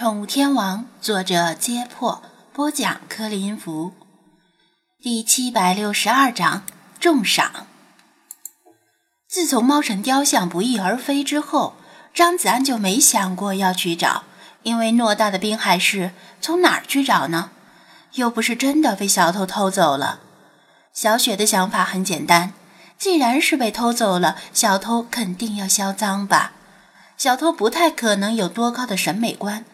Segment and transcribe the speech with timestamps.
[0.00, 2.22] 宠物天王，作者：揭破，
[2.54, 3.92] 播讲：柯林福，
[4.98, 6.62] 第七百六十二章
[6.98, 7.66] 重赏。
[9.28, 11.74] 自从猫神雕像不翼而飞之后，
[12.14, 14.22] 张子安就没想过要去找，
[14.62, 17.50] 因为偌大的滨海市，从哪儿去找呢？
[18.14, 20.20] 又不是真的被小偷偷走了。
[20.94, 22.54] 小雪的想法很简单，
[22.96, 26.52] 既然是被偷走了，小偷肯定要销赃吧？
[27.18, 29.66] 小偷不太可能有多高的审美观。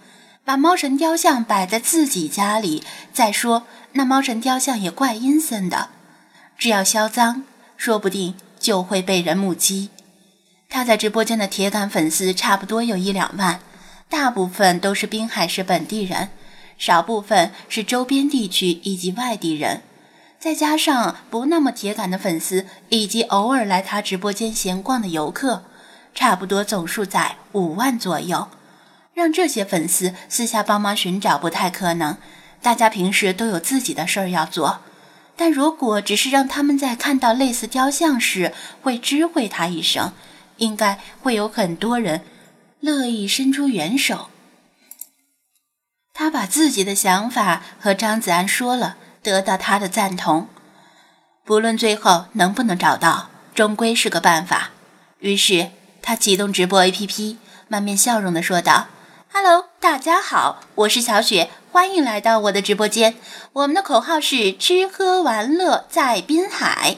[0.47, 5.89] 把猫神雕像摆在自己家里，再说那猫神雕像也怪阴森的。
[6.57, 7.43] 只要销赃，
[7.77, 9.91] 说不定就会被人目击。
[10.69, 13.59] 他在直播间的铁杆粉丝差不多有一两万，
[14.09, 16.29] 大部分都是滨海市本地人，
[16.79, 19.83] 少部分是周边地区以及外地人，
[20.39, 25.65] 再加上不那么铁杆的粉丝以及偶尔来他直播间闲逛的游客，
[26.15, 28.47] 差不多总数在五万左右。
[29.17, 32.19] 让这些粉丝私下帮忙寻找不太可能，
[32.61, 34.81] 大家平时都有自己的事儿要做。
[35.35, 40.13] 但如果只是让他们在看到类似雕像时会知会他一声，
[40.59, 42.21] 应该会有很多人
[42.81, 44.29] 乐意伸出援手。
[46.13, 50.49] 他把自己的想法和张子安说了，得到他的赞同。
[51.43, 54.73] 不论最后能不能找到，终归是个办法。
[55.21, 55.71] 于是
[56.03, 57.37] 他启动直播 APP，
[57.69, 58.89] 满面笑容地说道。
[59.39, 63.19] Hello，大家好，我是小雪，欢迎来到我的直播间。
[63.53, 66.97] 我们的口号是吃喝玩乐在滨海。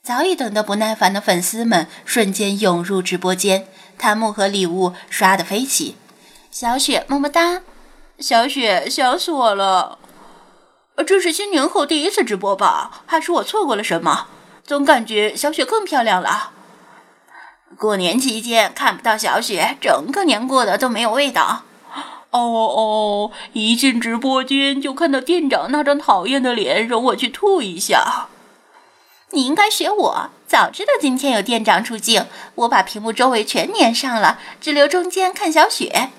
[0.00, 3.66] 早已等得不耐烦的粉丝们瞬间涌入直播间，
[3.98, 5.96] 弹幕和礼物刷得飞起。
[6.52, 7.62] 小雪么么哒，
[8.20, 9.98] 小雪想死我了。
[11.04, 13.02] 这是新年后第一次直播吧？
[13.06, 14.28] 还是我错过了什么？
[14.64, 16.52] 总感觉小雪更漂亮了。
[17.78, 21.62] 过年期间看不到小雪，整个年过得都没有味道。
[22.30, 28.28] 哦哦，一进直播间就看到店长那张讨厌的脸，容我去吐一下。
[29.30, 32.26] 你应该学我，早知道今天有店长出镜，
[32.56, 36.10] 我把屏幕周围全粘上了，只留中间看小雪。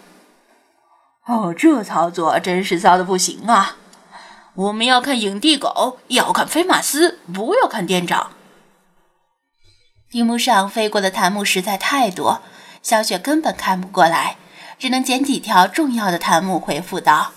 [1.25, 3.77] 哦，这操作真是骚的不行啊！
[4.53, 8.31] 我们要看影帝狗，要看飞马斯，不要看店长。
[10.15, 12.41] 屏幕上飞过的弹幕实在太多，
[12.81, 14.37] 小雪根本看不过来，
[14.79, 17.33] 只能捡几条重要的弹幕回复道：“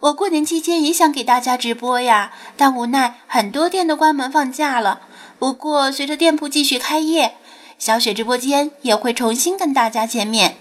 [0.00, 5.02] 我过年期间也想给大家直播呀，但无奈很多店都关门放假了。
[5.38, 7.36] 不过随着店铺继续开业，
[7.78, 10.56] 小雪直播间也会重新跟大家见面。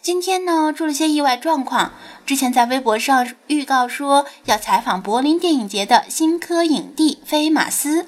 [0.00, 1.94] 今天呢，出了些意外状况，
[2.24, 8.06] 之前在微博上预告说要采访柏林电影节的新科影帝菲马斯。”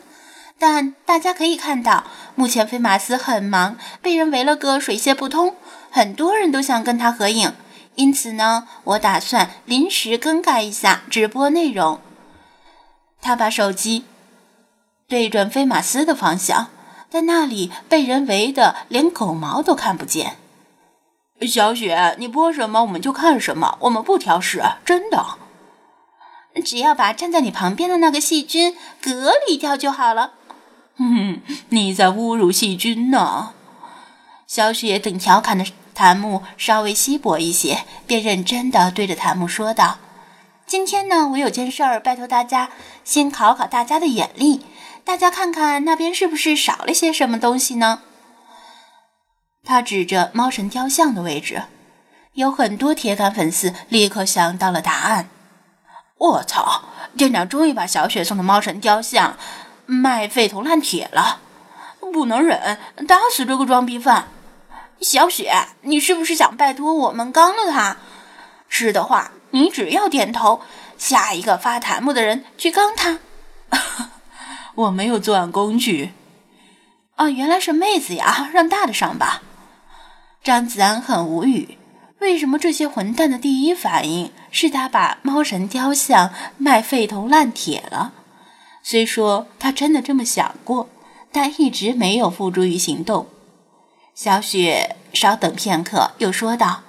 [0.58, 5.54] 但大家可以看到，目前菲马斯很忙，被人围了个水泄不通，
[5.90, 7.52] 很多人都想跟他合影。
[7.94, 12.00] 因此呢，我打算临时更改一下直播内容。
[13.20, 14.04] 他把手机
[15.08, 16.68] 对准菲马斯的方向，
[17.08, 20.36] 在那里被人围得连狗毛都看不见。
[21.42, 25.24] 小雪，你播什么我们就看什么，我们不挑食，真的。
[26.64, 30.32] 只要把站在你旁边的那个细菌隔离掉就好了。
[30.98, 33.52] 哼， 你在侮辱细菌呢！
[34.46, 39.98] 小雪等调侃的弹幕稍微稀薄一些，便认真的对着弹幕说道
[40.66, 42.70] ：“今天呢，我有件事儿，拜托大家
[43.04, 44.64] 先考考大家的眼力，
[45.04, 48.02] 大家看看那边是不是少了些什么东西呢？”
[49.64, 51.64] 他指着猫神雕像的位置，
[52.34, 55.28] 有很多铁杆粉丝立刻想到了答案。
[56.18, 56.84] 我操！
[57.16, 59.36] 店长终于把小雪送的猫神雕像。
[59.86, 61.40] 卖废铜烂铁了，
[62.12, 64.28] 不能忍，打死这个装逼犯！
[65.00, 65.52] 小雪，
[65.82, 67.96] 你是不是想拜托我们刚了他？
[68.68, 70.60] 是的话，你只要点头，
[70.98, 73.18] 下一个发弹幕的人去刚他。
[74.74, 76.12] 我没有作案工具。
[77.14, 79.42] 啊，原来是妹子呀，让大的上吧。
[80.42, 81.78] 张子安很无语，
[82.20, 88.12] 为什么这些混蛋的第一反应是他把猫神雕像卖废铜烂铁了？
[88.88, 90.88] 虽说他真的这么想过，
[91.32, 93.26] 但一直没有付诸于行动。
[94.14, 96.82] 小雪稍等片刻，又说道：“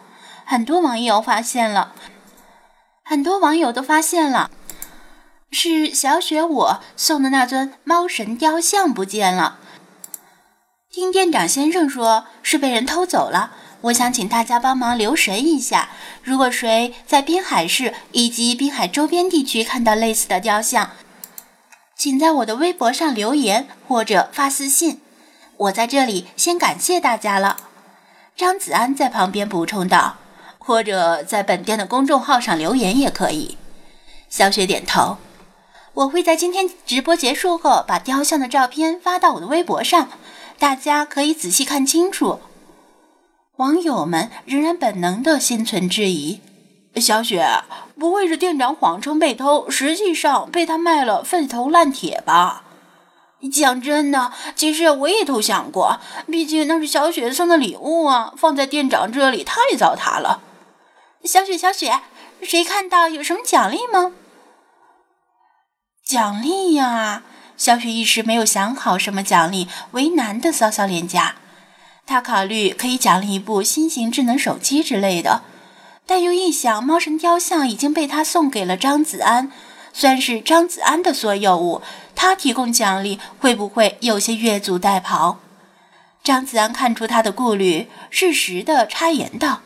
[0.46, 1.96] 很多网友发现了，
[3.04, 4.52] 很多网友都发现了，
[5.50, 9.58] 是小雪我送的那尊猫神雕像不见了。
[10.92, 15.90] 听店长先生说是被人偷走了，我想请大家帮忙留神一下。
[16.22, 20.92] 如果谁在滨海市以及滨海周边地区看到类似的雕像，”
[21.98, 25.02] 请在我的微博上留言或者发私信，
[25.58, 27.58] 我在这里先感谢大家了。
[28.36, 30.18] 张子安在旁边补充道
[30.60, 33.58] ：“或者在本店的公众号上留言也可以。
[34.30, 35.18] 小雪点头，
[35.96, 40.10] 我会在今天直播结束后把雕像的照片发到我的微博上，
[40.60, 42.42] 大家可以仔细看清楚。
[43.56, 46.42] 网友们仍然本能的心存质疑：
[46.98, 47.44] 小雪
[48.00, 52.64] 不会是店长谎称被偷，实际上被他卖了废铜烂铁吧？
[53.52, 60.42] 讲真的，其实我也偷想过，毕竟那是小雪送的礼物啊，放在店长这里太糟蹋了。
[61.24, 62.02] 小雪，小雪，
[62.42, 64.14] 谁看到有什么奖励吗？
[66.04, 67.24] 奖励呀！
[67.58, 71.36] 小雪一时没有想好什么奖励，为难的搔搔脸颊。
[72.06, 75.42] 她考虑可以奖励一部新型智能手机之类的，
[76.08, 79.52] 但又一想，猫神雕像已经被他送给了张子安，
[79.92, 81.82] 算是张子安的所有物，
[82.16, 85.36] 他提供奖励会不会有些越俎代庖？
[86.24, 89.60] 张子安看出他的顾虑，适时的插言道。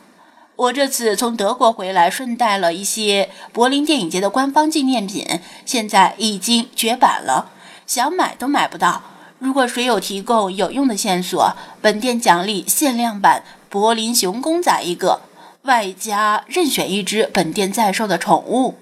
[0.55, 7.51] 我这次从德国回来，顺带了一些柏林电影节的官方纪念品，现在已经绝版了，
[7.85, 9.03] 想买都买不到。
[9.39, 15.21] 如果谁有提供有用的线索，本店奖励限量版柏林熊公仔一个，
[15.63, 18.75] 外加任选一只本店在售的宠物。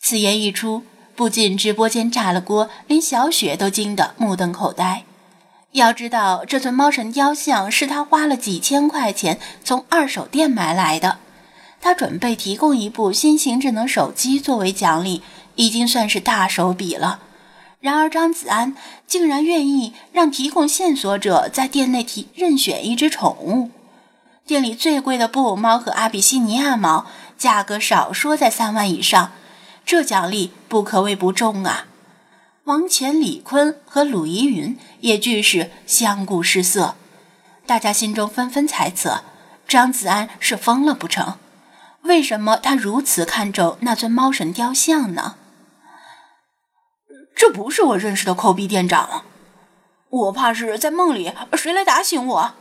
[0.00, 0.82] 此言一出，
[1.14, 5.04] 不仅直播间炸了锅，连小雪都惊得目瞪口呆。
[5.72, 11.18] 要知道，这尊猫神雕像是他花了几千块钱从二手店买来的。
[11.80, 15.22] 他准备提供一部新型智能手机作为奖励，
[15.56, 17.20] 已经算是大手笔了。
[17.80, 18.74] 然而，张子安
[19.06, 23.70] 竟然愿意让提供线索者在店内提任选一只宠物。
[24.46, 27.06] 店里最贵的布偶猫和阿比西尼亚猫，
[27.38, 29.32] 价格少说在三万以上，
[29.86, 31.86] 这奖励不可谓不重啊！
[32.64, 36.94] 王乾、李坤和鲁依云也俱是相顾失色，
[37.66, 39.22] 大家心中纷纷猜测：
[39.66, 41.36] 张子安是疯了不成？
[42.02, 45.36] 为什么他如此看重那尊猫神雕像呢？
[47.34, 49.24] 这不是我认识的抠鼻店长，
[50.10, 52.52] 我怕是在梦里谁来打醒我。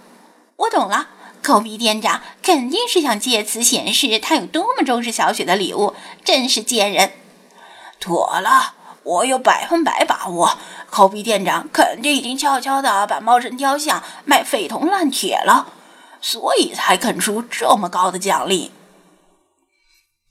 [0.55, 1.09] 我懂了，
[1.43, 5.93] 抠鼻店长肯定是想借此显示他有多么重视小雪的礼物，
[6.23, 7.11] 真是贱人。
[7.99, 8.75] 妥了。
[9.03, 10.57] 我有百分百把握，
[10.89, 15.73] 抠鼻店长肯定已经悄悄地把猫神雕像卖废铜烂铁了，
[16.21, 18.71] 所以才肯出这么高的奖励。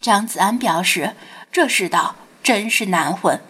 [0.00, 1.14] 张子安表示，
[1.52, 3.42] 这世道真是难混，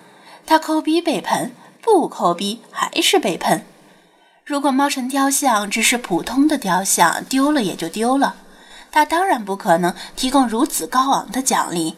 [0.45, 3.65] 他抠鼻被喷，不抠鼻还是被喷。
[4.53, 8.35] 如果猫神雕像只是普通的雕像，丢了也就丢了，
[8.91, 11.97] 他当然不可能提供如此高昂的奖励。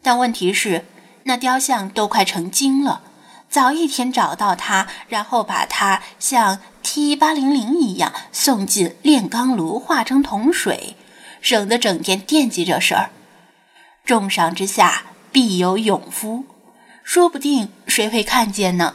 [0.00, 0.86] 但问题是。
[1.24, 3.02] 那雕像都快成精了，
[3.50, 10.96] 早一天找到它，然后把它像 T 八零零一样送进炼钢炉，化成铜水，
[11.42, 13.10] 省得整天惦记这事儿。
[14.06, 16.44] 重赏之下必有勇夫，
[17.04, 18.94] 说不定谁会看见呢？